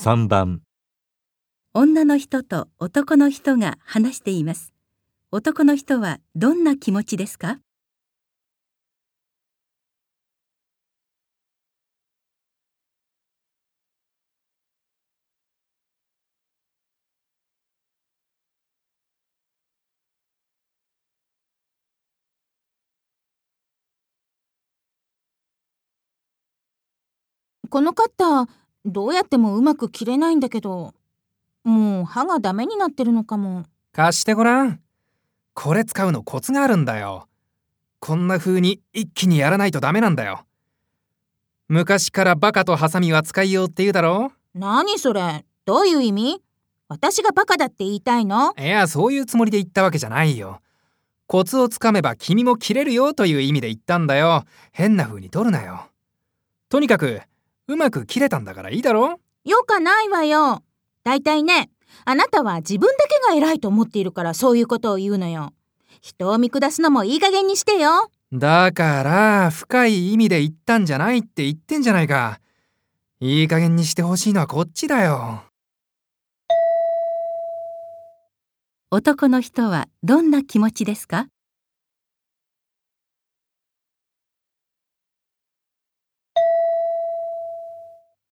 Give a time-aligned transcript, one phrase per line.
[0.00, 0.62] 3番
[1.74, 4.72] 女の人と男の人が話しています。
[5.32, 7.58] 男の人はどんな気持ちですか？
[27.68, 28.48] このカッター、
[28.84, 30.94] どうやってもうまく切れないんだけど、
[31.64, 33.64] もう刃がダメになってるのかも。
[33.92, 34.80] 貸してごらん。
[35.54, 37.28] これ使うのコツがあるんだよ。
[38.00, 40.44] こんな風に一気にやらないとダメなんだよ。
[41.66, 45.44] 昔からバカとハサミは使いようって言うだろ何それ？
[45.64, 46.42] どういう意味？
[46.88, 48.54] 私がバカだって言いたいの？
[48.56, 50.60] いや、そういうつもりで言ったわけじゃないよ。
[51.26, 54.44] コツをつかめば君も切れるよという意味で言ったんだよ。
[54.72, 55.88] 変な風に取るなよ。
[56.70, 57.20] とにかく、
[57.68, 59.20] うまく切れたんだからいいだろ？
[59.44, 60.62] よかないわよ。
[61.04, 61.70] だいたいね、
[62.04, 65.52] あなたは自分だけが偉いと思っているからそういうことを言うのよ。
[66.00, 68.10] 人を見下すのもいい加減にしてよ。
[68.32, 72.40] だから、深い意味で言ったんじゃないって言ってんじゃないか。
[73.20, 75.42] いい加減にしてほしいのはこっちだよ。
[78.90, 81.26] 男の人はどんな気持ちですか？